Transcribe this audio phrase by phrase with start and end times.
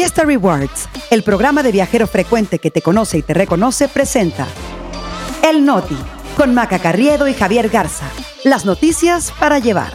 [0.00, 4.46] Fiesta Rewards, el programa de viajero frecuente que te conoce y te reconoce, presenta
[5.46, 5.98] El Noti,
[6.38, 8.06] con Maca Carriedo y Javier Garza.
[8.42, 9.92] Las noticias para llevar.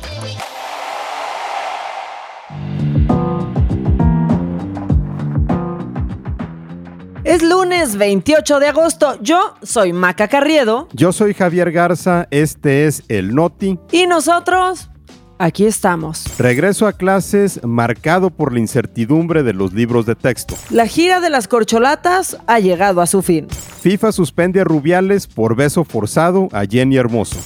[7.23, 9.17] Es lunes 28 de agosto.
[9.21, 10.87] Yo soy Maca Carriedo.
[10.93, 12.27] Yo soy Javier Garza.
[12.29, 13.79] Este es El Noti.
[13.91, 14.91] Y nosotros
[15.37, 16.25] Aquí estamos.
[16.37, 20.55] Regreso a clases marcado por la incertidumbre de los libros de texto.
[20.69, 23.47] La gira de las corcholatas ha llegado a su fin.
[23.49, 27.37] FIFA suspende a Rubiales por beso forzado a Jenny Hermoso.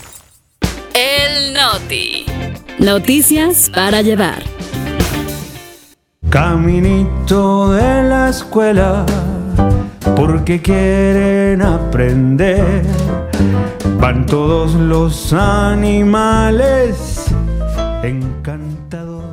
[0.93, 2.25] El Noti.
[2.77, 4.43] Noticias para llevar.
[6.29, 9.03] Caminito de la escuela,
[10.15, 12.83] porque quieren aprender.
[13.99, 17.25] Van todos los animales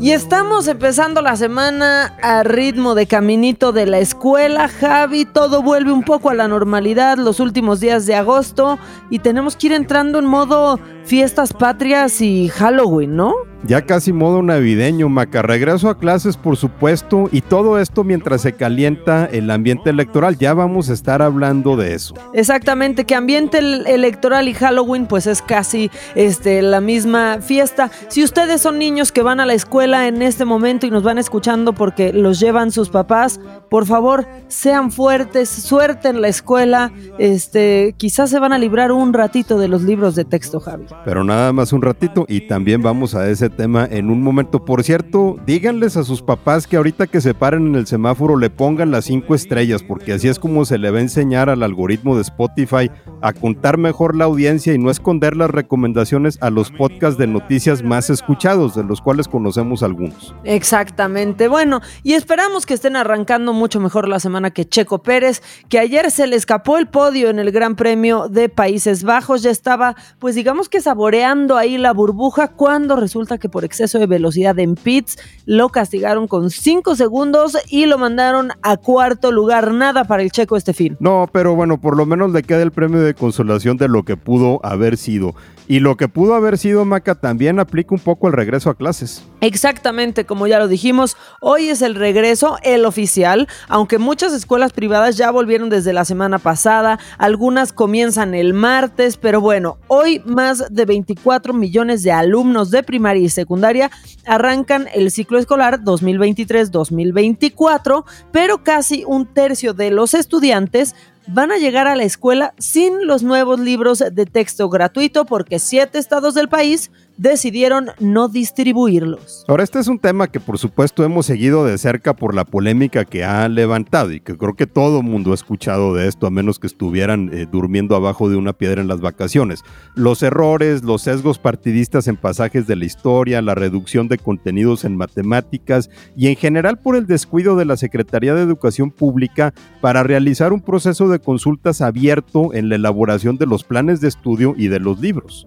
[0.01, 5.25] y estamos empezando la semana a ritmo de caminito de la escuela, Javi.
[5.25, 9.69] Todo vuelve un poco a la normalidad los últimos días de agosto y tenemos que
[9.69, 13.35] ir entrando en modo fiestas patrias y Halloween, ¿no?
[13.65, 15.43] Ya casi modo navideño, Maca.
[15.43, 20.39] Regreso a clases, por supuesto, y todo esto mientras se calienta el ambiente electoral.
[20.39, 22.15] Ya vamos a estar hablando de eso.
[22.33, 27.91] Exactamente, que ambiente electoral y Halloween, pues es casi este, la misma fiesta.
[28.09, 31.19] Si ustedes son niños que van a la escuela en este momento y nos van
[31.19, 36.93] escuchando porque los llevan sus papás, por favor, sean fuertes, suerte en la escuela.
[37.19, 40.87] Este, quizás se van a librar un ratito de los libros de texto, Javi.
[41.05, 44.65] Pero nada más un ratito y también vamos a ese tema en un momento.
[44.65, 48.51] Por cierto, díganles a sus papás que ahorita que se paren en el semáforo le
[48.51, 52.17] pongan las cinco estrellas, porque así es como se le va a enseñar al algoritmo
[52.17, 52.91] de Spotify
[53.23, 57.83] a contar mejor la audiencia y no esconder las recomendaciones a los podcasts de noticias
[57.83, 60.35] más escuchados, de los cuales conocemos algunos.
[60.45, 61.49] Exactamente.
[61.49, 66.11] Bueno, y esperamos que estén arrancando mucho mejor la semana que Checo Pérez, que ayer
[66.11, 70.35] se le escapó el podio en el Gran Premio de Países Bajos, ya estaba, pues
[70.35, 75.19] digamos que saboreando ahí la burbuja cuando resulta que por exceso de velocidad en pits
[75.45, 79.75] lo castigaron con 5 segundos y lo mandaron a cuarto lugar.
[79.75, 80.97] Nada para el checo este fin.
[81.01, 84.17] No, pero bueno, por lo menos le queda el premio de consolación de lo que
[84.17, 85.35] pudo haber sido.
[85.69, 89.25] Y lo que pudo haber sido Maca también aplica un poco el regreso a clases.
[89.41, 95.17] Exactamente, como ya lo dijimos, hoy es el regreso, el oficial, aunque muchas escuelas privadas
[95.17, 100.85] ya volvieron desde la semana pasada, algunas comienzan el martes, pero bueno, hoy más de
[100.85, 103.91] 24 millones de alumnos de primaria y secundaria
[104.25, 110.95] arrancan el ciclo escolar 2023-2024, pero casi un tercio de los estudiantes
[111.27, 115.99] van a llegar a la escuela sin los nuevos libros de texto gratuito porque siete
[115.99, 119.45] estados del país decidieron no distribuirlos.
[119.49, 123.05] Ahora, este es un tema que por supuesto hemos seguido de cerca por la polémica
[123.05, 126.59] que ha levantado y que creo que todo mundo ha escuchado de esto, a menos
[126.59, 129.65] que estuvieran eh, durmiendo abajo de una piedra en las vacaciones.
[129.95, 134.97] Los errores, los sesgos partidistas en pasajes de la historia, la reducción de contenidos en
[134.97, 140.53] matemáticas y en general por el descuido de la Secretaría de Educación Pública para realizar
[140.53, 144.81] un proceso de consultas abierto en la elaboración de los planes de estudio y de
[144.81, 145.47] los libros.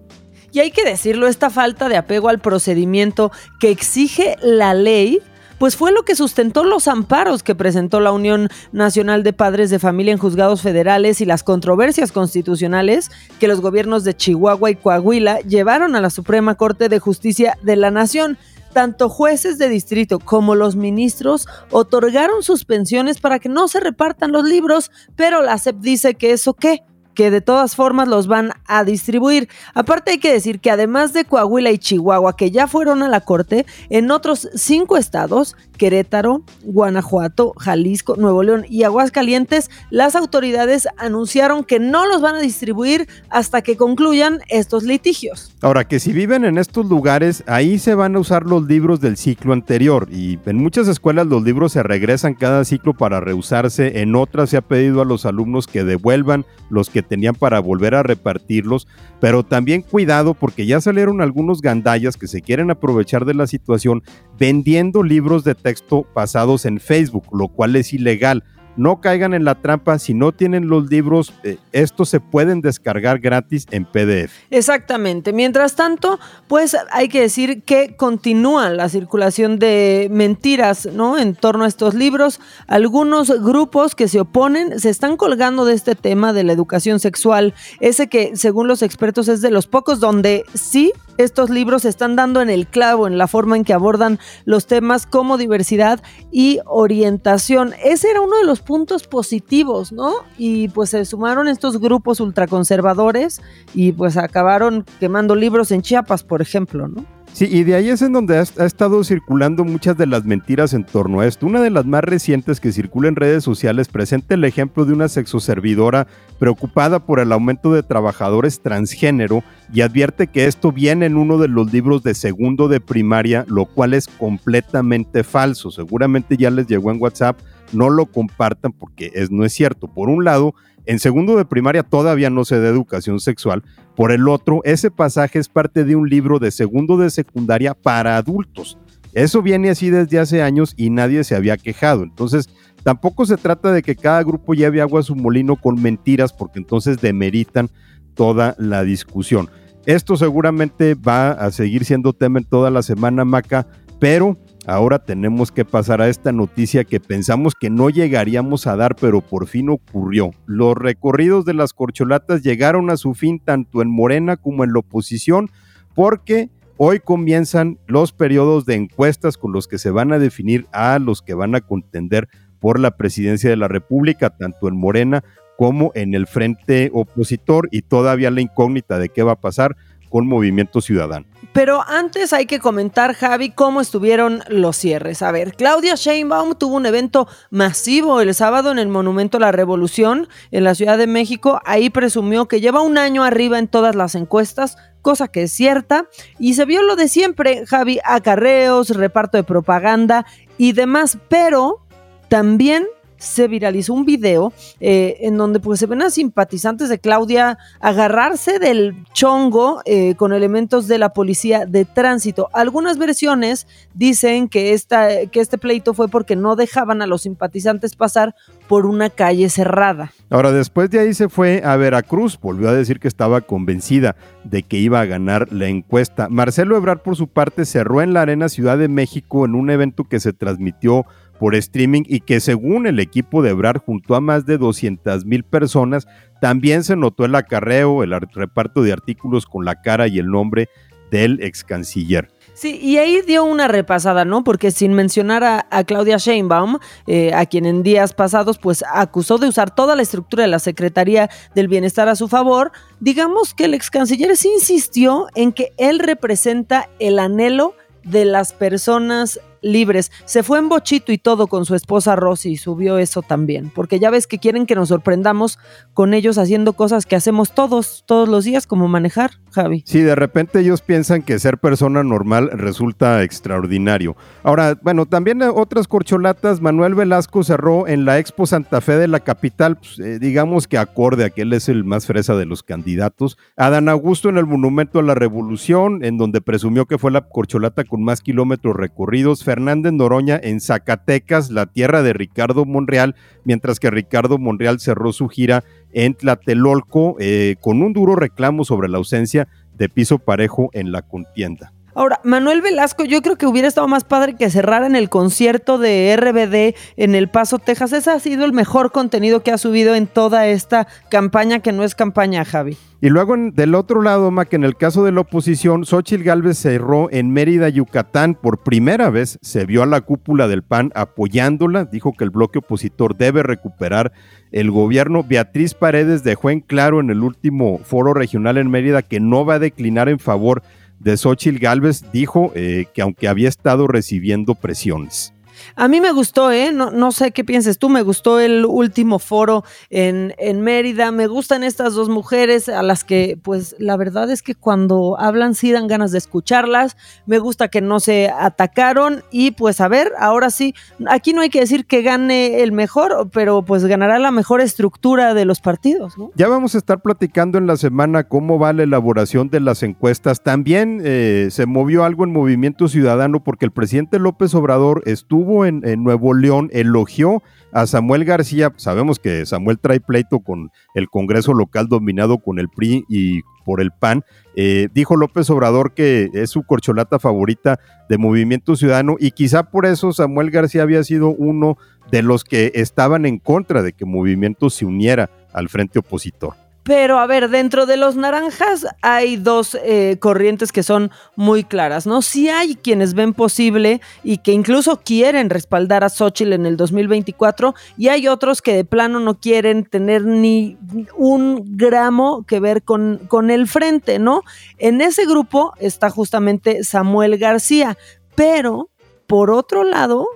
[0.52, 5.22] Y hay que decirlo, esta falta de apego al procedimiento que exige la ley
[5.60, 9.78] pues fue lo que sustentó los amparos que presentó la Unión Nacional de Padres de
[9.78, 15.42] Familia en juzgados federales y las controversias constitucionales que los gobiernos de Chihuahua y Coahuila
[15.42, 18.38] llevaron a la Suprema Corte de Justicia de la Nación.
[18.74, 24.46] Tanto jueces de distrito como los ministros otorgaron suspensiones para que no se repartan los
[24.46, 26.84] libros, pero la SEP dice que eso qué,
[27.20, 29.50] que de todas formas los van a distribuir.
[29.74, 33.20] Aparte hay que decir que además de Coahuila y Chihuahua, que ya fueron a la
[33.20, 41.66] corte, en otros cinco estados, Querétaro, Guanajuato, Jalisco, Nuevo León y Aguascalientes, las autoridades anunciaron
[41.66, 45.54] que no los van a distribuir hasta que concluyan estos litigios.
[45.62, 49.18] Ahora, que si viven en estos lugares, ahí se van a usar los libros del
[49.18, 54.16] ciclo anterior y en muchas escuelas los libros se regresan cada ciclo para reusarse, en
[54.16, 58.04] otras se ha pedido a los alumnos que devuelvan los que tenían para volver a
[58.04, 58.88] repartirlos,
[59.20, 64.04] pero también cuidado porque ya salieron algunos gandallas que se quieren aprovechar de la situación
[64.40, 68.46] vendiendo libros de texto basados en Facebook, lo cual es ilegal
[68.80, 73.20] no caigan en la trampa, si no tienen los libros, eh, estos se pueden descargar
[73.20, 74.32] gratis en PDF.
[74.50, 75.34] Exactamente.
[75.34, 76.18] Mientras tanto,
[76.48, 81.20] pues hay que decir que continúa la circulación de mentiras, ¿no?
[81.20, 82.40] En torno a estos libros.
[82.68, 87.54] Algunos grupos que se oponen se están colgando de este tema de la educación sexual,
[87.82, 92.42] ese que según los expertos es de los pocos donde sí estos libros están dando
[92.42, 96.02] en el clavo en la forma en que abordan los temas como diversidad
[96.32, 97.74] y orientación.
[97.84, 100.14] Ese era uno de los puntos positivos, ¿no?
[100.38, 103.42] Y pues se sumaron estos grupos ultraconservadores
[103.74, 107.04] y pues acabaron quemando libros en Chiapas, por ejemplo, ¿no?
[107.34, 110.84] Sí, y de ahí es en donde ha, estado circulando muchas de las mentiras en
[110.84, 111.46] torno a esto.
[111.46, 115.08] Una de las más recientes que circula en redes sociales presenta el ejemplo de una
[115.08, 121.38] sexoservidora preocupada por el aumento de trabajadores transgénero y advierte que esto viene en uno
[121.38, 125.72] de los libros de segundo de primaria, lo cual es completamente falso.
[125.72, 127.40] Seguramente ya les llegó en WhatsApp,
[127.72, 129.88] no lo compartan porque es, no es cierto.
[129.88, 130.56] Por un lado,
[130.90, 133.62] en segundo de primaria todavía no se da educación sexual.
[133.96, 138.18] Por el otro, ese pasaje es parte de un libro de segundo de secundaria para
[138.18, 138.80] adultos.
[139.14, 142.02] Eso viene así desde hace años y nadie se había quejado.
[142.02, 142.50] Entonces,
[142.82, 146.58] tampoco se trata de que cada grupo lleve agua a su molino con mentiras, porque
[146.58, 147.70] entonces demeritan
[148.16, 149.48] toda la discusión.
[149.86, 153.68] Esto seguramente va a seguir siendo tema en toda la semana, Maca,
[154.00, 158.96] pero ahora tenemos que pasar a esta noticia que pensamos que no llegaríamos a dar,
[158.96, 160.32] pero por fin ocurrió.
[160.46, 164.80] Los recorridos de las corcholatas llegaron a su fin tanto en Morena como en la
[164.80, 165.50] oposición,
[165.96, 171.00] porque hoy comienzan los periodos de encuestas con los que se van a definir a
[171.00, 172.28] los que van a contender
[172.60, 175.24] por la presidencia de la República, tanto en Morena
[175.58, 179.76] como en el frente opositor y todavía la incógnita de qué va a pasar
[180.10, 181.26] con Movimiento Ciudadano.
[181.54, 185.22] Pero antes hay que comentar, Javi, cómo estuvieron los cierres.
[185.22, 189.52] A ver, Claudia Sheinbaum tuvo un evento masivo el sábado en el Monumento a la
[189.52, 191.60] Revolución en la Ciudad de México.
[191.66, 196.08] Ahí presumió que lleva un año arriba en todas las encuestas, cosa que es cierta.
[196.38, 200.26] Y se vio lo de siempre, Javi, acarreos, reparto de propaganda
[200.58, 201.18] y demás.
[201.30, 201.84] Pero
[202.28, 202.86] también
[203.20, 208.58] se viralizó un video eh, en donde pues se ven a simpatizantes de Claudia agarrarse
[208.60, 212.50] del chongo eh, con elementos de la policía de tránsito.
[212.54, 217.96] Algunas versiones dicen que, esta, que este pleito fue porque no dejaban a los simpatizantes
[217.96, 218.36] pasar
[218.68, 220.12] por una calle cerrada.
[220.30, 224.64] Ahora, después de ahí se fue a Veracruz, volvió a decir que estaba convencida de
[224.64, 226.30] que iba a ganar la encuesta.
[226.30, 230.04] Marcelo Ebrard, por su parte, cerró en la Arena Ciudad de México en un evento
[230.04, 231.06] que se transmitió
[231.40, 235.44] por streaming y que según el equipo de Ebrar juntó a más de 200 mil
[235.44, 236.08] personas,
[236.42, 240.70] también se notó el acarreo, el reparto de artículos con la cara y el nombre
[241.12, 242.30] del ex canciller.
[242.54, 244.44] Sí, y ahí dio una repasada, ¿no?
[244.44, 246.78] Porque sin mencionar a, a Claudia Sheinbaum,
[247.08, 250.60] eh, a quien en días pasados pues acusó de usar toda la estructura de la
[250.60, 255.72] Secretaría del Bienestar a su favor, digamos que el ex canciller sí insistió en que
[255.78, 260.12] él representa el anhelo de las personas libres.
[260.26, 264.00] Se fue en bochito y todo con su esposa Rosy y subió eso también, porque
[264.00, 265.60] ya ves que quieren que nos sorprendamos
[265.94, 269.84] con ellos haciendo cosas que hacemos todos, todos los días, como manejar, Javi.
[269.86, 274.16] Sí, de repente ellos piensan que ser persona normal resulta extraordinario.
[274.44, 279.20] Ahora, bueno, también otras corcholatas, Manuel Velasco cerró en la Expo Santa Fe de la
[279.20, 282.64] capital, pues, eh, digamos que acorde a que él es el más fresa de los
[282.64, 283.38] candidatos.
[283.56, 287.84] Adán Augusto en el Monumento a la Revolución, en donde presumió que fue la corcholata
[287.84, 289.44] con más kilómetros recorridos.
[289.50, 295.28] Fernández Noroña en Zacatecas, la tierra de Ricardo Monreal, mientras que Ricardo Monreal cerró su
[295.28, 300.92] gira en Tlatelolco eh, con un duro reclamo sobre la ausencia de piso parejo en
[300.92, 301.74] la contienda.
[301.96, 306.16] Ahora, Manuel Velasco, yo creo que hubiera estado más padre que cerraran el concierto de
[306.16, 307.94] RBD en El Paso, Texas.
[307.94, 311.84] Ese ha sido el mejor contenido que ha subido en toda esta campaña, que no
[311.84, 312.78] es campaña, Javi.
[313.02, 317.10] Y luego del otro lado, Mac, en el caso de la oposición, Xochitl Gálvez cerró
[317.12, 318.36] en Mérida, Yucatán.
[318.36, 321.86] Por primera vez se vio a la cúpula del PAN apoyándola.
[321.86, 324.12] Dijo que el bloque opositor debe recuperar
[324.52, 325.24] el gobierno.
[325.24, 329.56] Beatriz Paredes dejó en claro en el último foro regional en Mérida que no va
[329.56, 330.79] a declinar en favor de
[331.18, 335.34] Xochitl Galvez dijo eh, que aunque había estado recibiendo presiones.
[335.76, 336.72] A mí me gustó, ¿eh?
[336.72, 341.28] No, no sé qué pienses tú, me gustó el último foro en, en, Mérida, me
[341.28, 345.72] gustan estas dos mujeres a las que, pues, la verdad es que cuando hablan sí
[345.72, 350.50] dan ganas de escucharlas, me gusta que no se atacaron y pues a ver, ahora
[350.50, 350.74] sí,
[351.08, 355.34] aquí no hay que decir que gane el mejor, pero pues ganará la mejor estructura
[355.34, 356.16] de los partidos.
[356.36, 360.44] Ya vamos a estar platicando en la semana cómo va la elaboración de las encuestas.
[360.44, 366.04] También eh, se movió algo en Movimiento Ciudadano porque el presidente López Obrador estuvo en
[366.04, 367.42] Nuevo León, elogió
[367.72, 368.74] a Samuel García.
[368.78, 373.82] Sabemos que Samuel trae pleito con el Congreso local dominado con el PRI y por
[373.82, 374.24] el PAN.
[374.56, 377.80] Eh, dijo López Obrador que es su corcholata favorita
[378.10, 381.78] de Movimiento Ciudadano y quizá por eso Samuel García había sido uno
[382.12, 386.56] de los que estaban en contra de que Movimiento se uniera al frente opositor.
[386.84, 392.08] Pero a ver, dentro de los naranjas hay dos eh, corrientes que son muy claras,
[392.08, 392.22] ¿no?
[392.22, 397.76] Sí hay quienes ven posible y que incluso quieren respaldar a Xochitl en el 2024
[397.98, 400.78] y hay otros que de plano no quieren tener ni
[401.16, 404.42] un gramo que ver con, con el frente, ¿no?
[404.78, 407.98] En ese grupo está justamente Samuel García,
[408.36, 408.90] pero
[409.28, 410.28] por otro lado,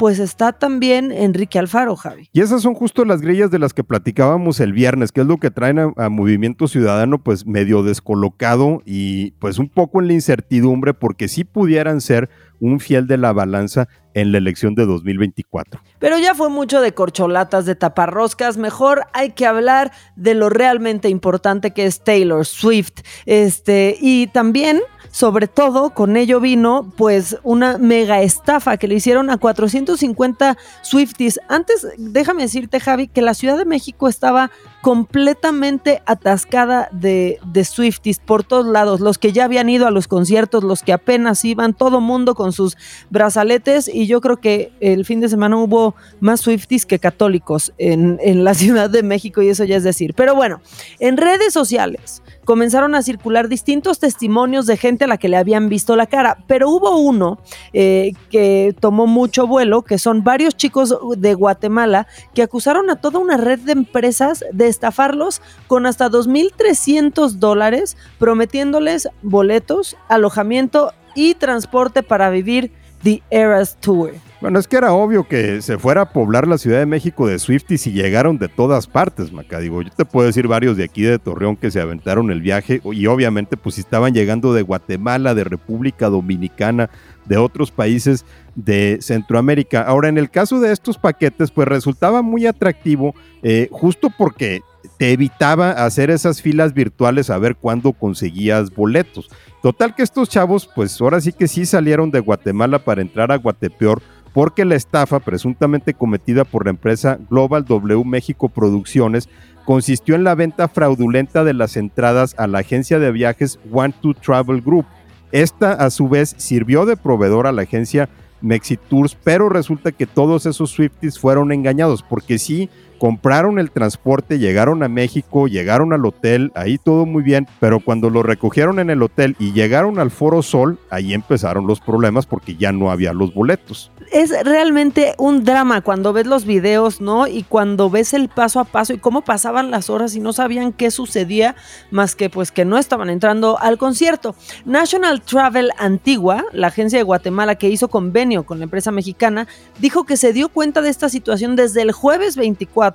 [0.00, 2.30] pues está también Enrique Alfaro, Javi.
[2.32, 5.36] Y esas son justo las grillas de las que platicábamos el viernes, que es lo
[5.36, 10.14] que traen a, a, Movimiento Ciudadano pues medio descolocado y pues un poco en la
[10.14, 12.30] incertidumbre porque sí pudieran ser
[12.60, 15.82] un fiel de la balanza en la elección de 2024.
[15.98, 21.10] Pero ya fue mucho de corcholatas, de taparroscas, mejor hay que hablar de lo realmente
[21.10, 23.02] importante que es Taylor Swift.
[23.26, 24.80] Este, y también
[25.10, 31.40] sobre todo con ello vino pues una mega estafa que le hicieron a 450 Swifties.
[31.48, 34.50] Antes, déjame decirte Javi, que la Ciudad de México estaba
[34.82, 40.08] completamente atascada de, de Swifties por todos lados, los que ya habían ido a los
[40.08, 42.76] conciertos, los que apenas iban, todo mundo con sus
[43.10, 43.88] brazaletes.
[43.92, 48.44] Y yo creo que el fin de semana hubo más Swifties que católicos en, en
[48.44, 50.14] la Ciudad de México y eso ya es decir.
[50.14, 50.60] Pero bueno,
[50.98, 55.68] en redes sociales comenzaron a circular distintos testimonios de gente a la que le habían
[55.68, 57.38] visto la cara, pero hubo uno
[57.72, 63.18] eh, que tomó mucho vuelo, que son varios chicos de Guatemala que acusaron a toda
[63.18, 72.02] una red de empresas de estafarlos con hasta 2.300 dólares, prometiéndoles boletos, alojamiento y transporte
[72.02, 74.12] para vivir The Eras Tour.
[74.40, 77.38] Bueno, es que era obvio que se fuera a poblar la Ciudad de México de
[77.38, 79.58] Swifties y llegaron de todas partes, Maca.
[79.58, 82.80] Digo, yo te puedo decir varios de aquí de Torreón que se aventaron el viaje
[82.82, 86.88] y obviamente pues estaban llegando de Guatemala, de República Dominicana,
[87.26, 89.82] de otros países de Centroamérica.
[89.82, 94.62] Ahora, en el caso de estos paquetes, pues resultaba muy atractivo eh, justo porque
[94.96, 99.30] te evitaba hacer esas filas virtuales a ver cuándo conseguías boletos.
[99.62, 103.36] Total que estos chavos, pues ahora sí que sí salieron de Guatemala para entrar a
[103.36, 109.28] Guatepeor porque la estafa presuntamente cometida por la empresa Global W México Producciones
[109.64, 114.14] consistió en la venta fraudulenta de las entradas a la agencia de viajes One to
[114.14, 114.86] Travel Group.
[115.32, 118.08] Esta a su vez sirvió de proveedor a la agencia
[118.40, 124.82] Mexitours, pero resulta que todos esos Swifties fueron engañados porque sí compraron el transporte, llegaron
[124.82, 129.02] a México, llegaron al hotel, ahí todo muy bien, pero cuando lo recogieron en el
[129.02, 133.32] hotel y llegaron al Foro Sol, ahí empezaron los problemas porque ya no había los
[133.32, 133.90] boletos.
[134.12, 137.26] Es realmente un drama cuando ves los videos, ¿no?
[137.26, 140.74] Y cuando ves el paso a paso y cómo pasaban las horas y no sabían
[140.74, 141.56] qué sucedía,
[141.90, 144.34] más que pues que no estaban entrando al concierto.
[144.66, 150.04] National Travel Antigua, la agencia de Guatemala que hizo convenio con la empresa mexicana, dijo
[150.04, 152.89] que se dio cuenta de esta situación desde el jueves 24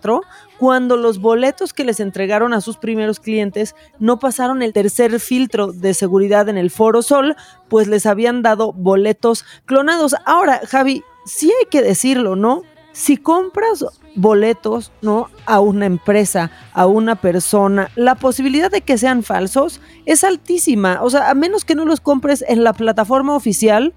[0.58, 5.72] cuando los boletos que les entregaron a sus primeros clientes no pasaron el tercer filtro
[5.72, 7.36] de seguridad en el Foro Sol,
[7.68, 10.16] pues les habían dado boletos clonados.
[10.26, 12.64] Ahora, Javi, sí hay que decirlo, ¿no?
[12.92, 13.86] Si compras
[14.16, 15.30] boletos, ¿no?
[15.46, 21.00] A una empresa, a una persona, la posibilidad de que sean falsos es altísima.
[21.02, 23.94] O sea, a menos que no los compres en la plataforma oficial,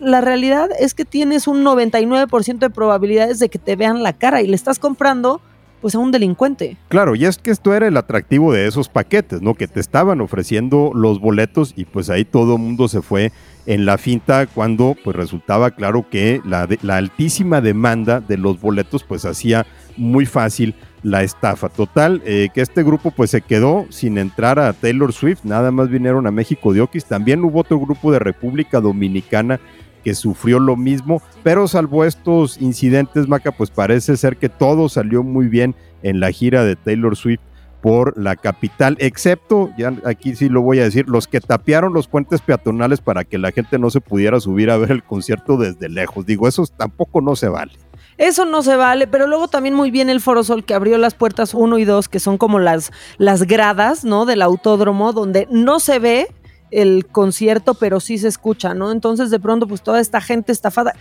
[0.00, 4.42] la realidad es que tienes un 99% de probabilidades de que te vean la cara
[4.42, 5.40] y le estás comprando
[5.80, 6.76] pues a un delincuente.
[6.88, 9.54] Claro, y es que esto era el atractivo de esos paquetes, ¿no?
[9.54, 13.32] Que te estaban ofreciendo los boletos y pues ahí todo el mundo se fue
[13.66, 19.04] en la finta cuando pues resultaba claro que la, la altísima demanda de los boletos
[19.04, 21.68] pues hacía muy fácil la estafa.
[21.68, 25.88] Total, eh, que este grupo pues se quedó sin entrar a Taylor Swift, nada más
[25.88, 27.04] vinieron a México de Oquis.
[27.04, 29.60] También hubo otro grupo de República Dominicana
[30.08, 35.22] que sufrió lo mismo, pero salvo estos incidentes, Maca, pues parece ser que todo salió
[35.22, 37.42] muy bien en la gira de Taylor Swift
[37.82, 42.08] por la capital, excepto, ya aquí sí lo voy a decir, los que tapearon los
[42.08, 45.90] puentes peatonales para que la gente no se pudiera subir a ver el concierto desde
[45.90, 46.24] lejos.
[46.24, 47.72] Digo, eso tampoco no se vale.
[48.16, 51.14] Eso no se vale, pero luego también muy bien el Foro Sol que abrió las
[51.14, 54.24] puertas 1 y 2, que son como las, las gradas, ¿no?
[54.24, 56.28] Del autódromo, donde no se ve
[56.70, 58.92] el concierto, pero sí se escucha, ¿no?
[58.92, 60.94] Entonces de pronto pues toda esta gente estafada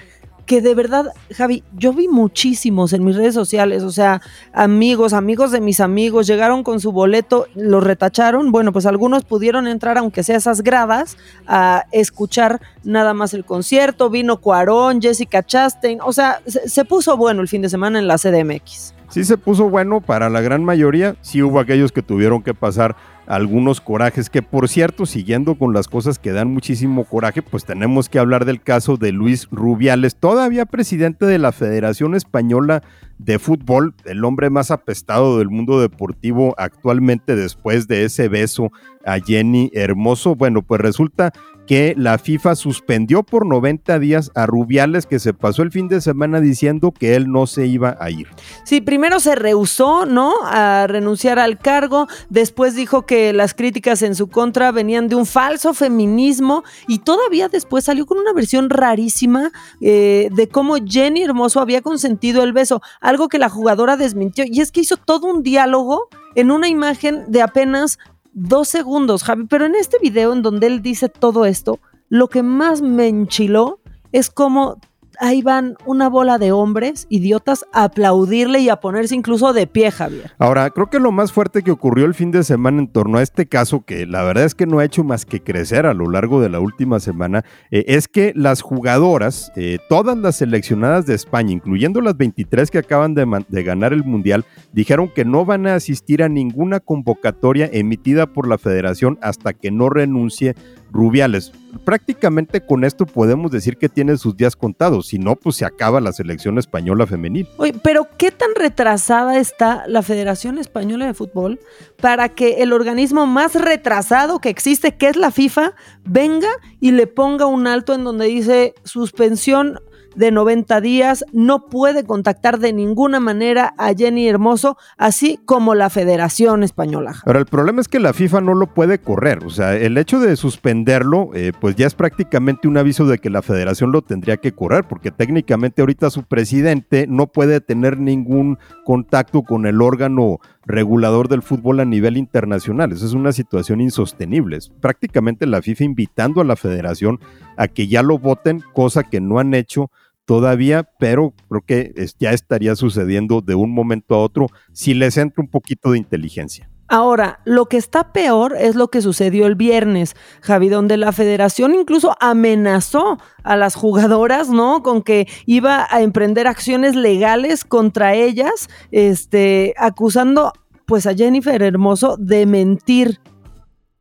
[0.47, 4.21] que de verdad, Javi, yo vi muchísimos en mis redes sociales, o sea,
[4.53, 9.67] amigos, amigos de mis amigos, llegaron con su boleto, lo retacharon, bueno, pues algunos pudieron
[9.67, 16.00] entrar, aunque sea esas gradas, a escuchar nada más el concierto, vino Cuarón, Jessica Chastain,
[16.01, 18.93] o sea, se, se puso bueno el fin de semana en la CDMX.
[19.09, 22.95] Sí se puso bueno para la gran mayoría, sí hubo aquellos que tuvieron que pasar
[23.27, 28.10] algunos corajes, que por cierto, siguiendo con las cosas que dan muchísimo coraje, pues tenemos
[28.10, 32.84] que hablar del caso de Luis Rubiales, todavía presidente de la Federación Española
[33.17, 38.71] de Fútbol, el hombre más apestado del mundo deportivo actualmente después de ese beso
[39.05, 40.36] a Jenny Hermoso.
[40.36, 41.33] Bueno, pues resulta
[41.67, 46.01] que la FIFA suspendió por 90 días a Rubiales, que se pasó el fin de
[46.01, 48.27] semana diciendo que él no se iba a ir.
[48.63, 50.33] Sí, primero se rehusó, ¿no?
[50.45, 55.25] A renunciar al cargo, después dijo que las críticas en su contra venían de un
[55.25, 61.59] falso feminismo y todavía después salió con una versión rarísima eh, de cómo Jenny Hermoso
[61.59, 65.41] había consentido el beso, algo que la jugadora desmintió y es que hizo todo un
[65.41, 67.99] diálogo en una imagen de apenas
[68.33, 69.45] dos segundos, Javi.
[69.45, 73.79] Pero en este video en donde él dice todo esto, lo que más me enchiló
[74.11, 74.81] es cómo
[75.19, 79.91] ahí van una bola de hombres idiotas a aplaudirle y a ponerse incluso de pie,
[79.91, 80.31] Javier.
[80.38, 83.21] Ahora, creo que lo más fuerte que ocurrió el fin de semana en torno a
[83.21, 86.09] este caso, que la verdad es que no ha hecho más que crecer a lo
[86.09, 91.15] largo de la última semana, eh, es que las jugadoras, eh, todas las seleccionadas de
[91.15, 95.67] España, incluyendo las 23 que acaban de, de ganar el Mundial, dijeron que no van
[95.67, 100.55] a asistir a ninguna convocatoria emitida por la federación hasta que no renuncie
[100.91, 101.51] Rubiales.
[101.84, 106.01] Prácticamente con esto podemos decir que tiene sus días contados, si no, pues se acaba
[106.01, 107.48] la selección española femenil.
[107.58, 111.60] Oye, pero ¿qué tan retrasada está la Federación Española de Fútbol
[112.01, 117.08] para que el organismo más retrasado que existe, que es la FIFA, venga y le
[117.08, 119.79] ponga un alto en donde dice suspensión
[120.17, 125.89] de 90 días, no puede contactar de ninguna manera a Jenny Hermoso, así como la
[125.89, 127.15] Federación Española.
[127.25, 130.19] Ahora, el problema es que la FIFA no lo puede correr, o sea, el hecho
[130.19, 134.38] de suspenderlo, eh, pues ya es prácticamente un aviso de que la federación lo tendría
[134.38, 140.39] que correr, porque técnicamente ahorita su presidente no puede tener ningún contacto con el órgano
[140.65, 142.91] regulador del fútbol a nivel internacional.
[142.91, 144.57] Esa es una situación insostenible.
[144.57, 147.19] Es prácticamente la FIFA invitando a la federación
[147.55, 149.89] a que ya lo voten, cosa que no han hecho
[150.27, 155.41] todavía, pero creo que ya estaría sucediendo de un momento a otro si les entra
[155.41, 156.69] un poquito de inteligencia.
[156.89, 161.74] Ahora, lo que está peor es lo que sucedió el viernes, Javi, donde la federación
[161.74, 164.84] incluso amenazó a las jugadoras, ¿no?
[164.84, 170.53] Con que iba a emprender acciones legales contra ellas, este, acusando
[170.86, 173.19] pues a Jennifer Hermoso de mentir.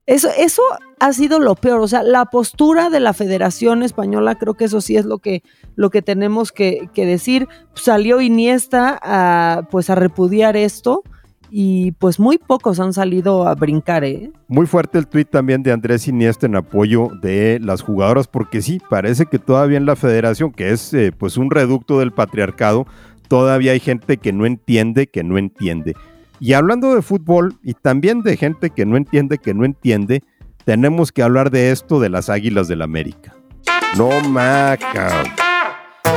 [0.06, 0.62] Eso, eso
[1.00, 1.80] ha sido lo peor.
[1.80, 5.42] O sea, la postura de la Federación Española, creo que eso sí es lo que,
[5.74, 7.48] lo que tenemos que, que decir.
[7.74, 11.02] Salió Iniesta a, pues, a repudiar esto
[11.50, 14.32] y pues muy pocos han salido a brincar, ¿eh?
[14.48, 18.80] Muy fuerte el tuit también de Andrés Iniesta en apoyo de las jugadoras, porque sí,
[18.90, 22.86] parece que todavía en la federación, que es eh, pues un reducto del patriarcado,
[23.28, 25.94] todavía hay gente que no entiende, que no entiende.
[26.40, 30.22] Y hablando de fútbol y también de gente que no entiende, que no entiende,
[30.64, 33.34] tenemos que hablar de esto de las Águilas del América.
[33.96, 35.24] No maca.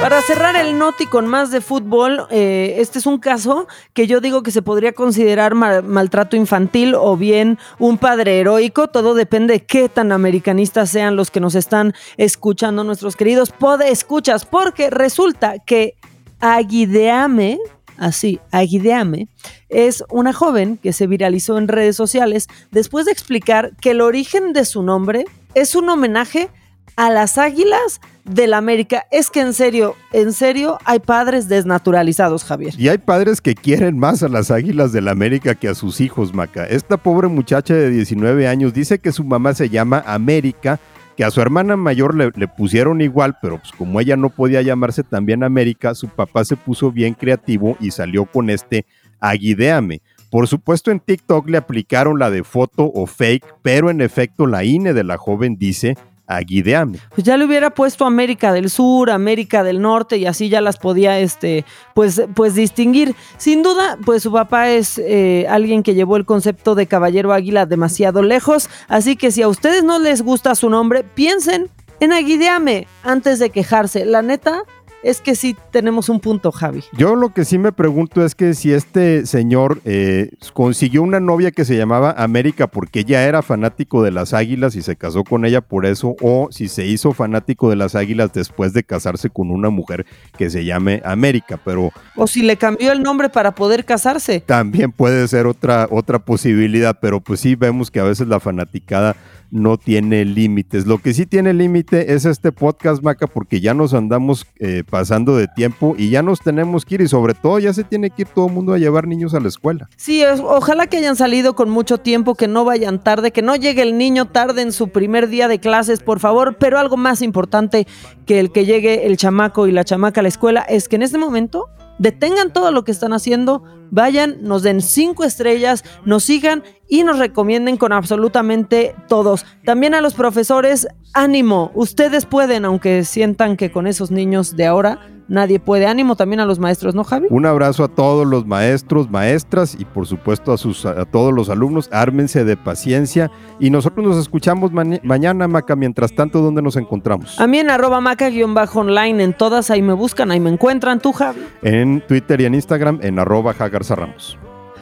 [0.01, 4.21] Para cerrar el noti con más de fútbol, eh, este es un caso que yo
[4.21, 8.88] digo que se podría considerar mal, maltrato infantil o bien un padre heroico.
[8.88, 13.91] Todo depende de qué tan americanistas sean los que nos están escuchando, nuestros queridos pode
[13.91, 15.95] escuchas, porque resulta que
[16.39, 17.60] Aguideame,
[17.99, 19.27] así, Aguideame,
[19.69, 24.53] es una joven que se viralizó en redes sociales después de explicar que el origen
[24.53, 26.49] de su nombre es un homenaje
[26.95, 29.05] a las águilas del América.
[29.09, 32.73] Es que en serio, en serio, hay padres desnaturalizados, Javier.
[32.77, 36.33] Y hay padres que quieren más a las águilas del América que a sus hijos,
[36.33, 36.65] Maca.
[36.65, 40.79] Esta pobre muchacha de 19 años dice que su mamá se llama América,
[41.19, 45.03] que a su hermana mayor le, pusieron igual, pero pues como ella no podía llamarse
[45.03, 48.86] también América, su papá se puso bien creativo y salió con este
[49.19, 50.01] Aguideame.
[50.32, 54.63] Por supuesto en TikTok le aplicaron la de foto o fake, pero en efecto la
[54.63, 55.97] INE de la joven dice
[56.29, 56.99] Aguideame.
[57.13, 60.77] Pues ya le hubiera puesto América del Sur, América del Norte y así ya las
[60.77, 63.15] podía este, pues, pues distinguir.
[63.37, 67.65] Sin duda, pues su papá es eh, alguien que llevó el concepto de caballero águila
[67.65, 72.87] demasiado lejos, así que si a ustedes no les gusta su nombre, piensen en Aguideame
[73.03, 74.05] antes de quejarse.
[74.05, 74.63] La neta,
[75.03, 76.83] es que sí tenemos un punto, Javi.
[76.93, 81.51] Yo lo que sí me pregunto es que si este señor eh, consiguió una novia
[81.51, 85.45] que se llamaba América porque ella era fanático de las águilas y se casó con
[85.45, 89.51] ella por eso, o si se hizo fanático de las águilas después de casarse con
[89.51, 90.05] una mujer
[90.38, 91.91] que se llame América, pero...
[92.15, 94.41] O si le cambió el nombre para poder casarse.
[94.41, 99.15] También puede ser otra, otra posibilidad, pero pues sí vemos que a veces la fanaticada
[99.51, 100.85] no tiene límites.
[100.85, 105.35] Lo que sí tiene límite es este podcast, Maca, porque ya nos andamos eh, pasando
[105.35, 108.23] de tiempo y ya nos tenemos que ir y sobre todo ya se tiene que
[108.23, 109.89] ir todo el mundo a llevar niños a la escuela.
[109.97, 113.81] Sí, ojalá que hayan salido con mucho tiempo, que no vayan tarde, que no llegue
[113.81, 117.88] el niño tarde en su primer día de clases, por favor, pero algo más importante
[118.25, 121.03] que el que llegue el chamaco y la chamaca a la escuela es que en
[121.03, 126.63] este momento detengan todo lo que están haciendo, vayan, nos den cinco estrellas, nos sigan
[126.88, 129.45] y nos recomienden con absolutamente todos.
[129.65, 134.99] También a los profesores, ánimo, ustedes pueden, aunque sientan que con esos niños de ahora
[135.29, 135.85] nadie puede.
[135.87, 137.27] Ánimo también a los maestros, ¿no, Javi?
[137.29, 141.49] Un abrazo a todos los maestros, maestras y por supuesto a, sus, a todos los
[141.49, 141.89] alumnos.
[141.91, 145.75] Ármense de paciencia y nosotros nos escuchamos mañana, Maca.
[145.75, 147.39] Mientras tanto, ¿dónde nos encontramos?
[147.39, 150.99] A mí en arroba maca-online en todas, ahí me buscan, ahí me encuentran.
[150.99, 151.39] ¿Tú, Javi?
[151.61, 154.37] En Twitter y en Instagram en arroba Jagarza Ramos.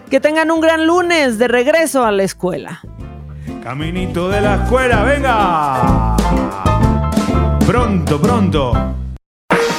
[0.09, 2.79] Que tengan un gran lunes de regreso a la escuela.
[3.61, 6.15] Caminito de la escuela, venga.
[7.65, 8.73] Pronto, pronto.